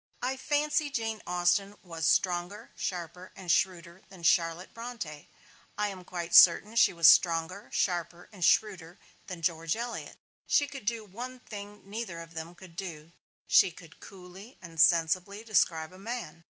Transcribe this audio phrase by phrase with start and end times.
[0.23, 5.29] I fancy Jane Austen was stronger, sharper and shrewder than Charlotte Bronte;
[5.77, 10.17] I am quite certain she was stronger, sharper and shrewder than George Eliot.
[10.47, 13.11] She could do one thing neither of them could do:
[13.45, 16.39] she could coolly and sensibly describe a man.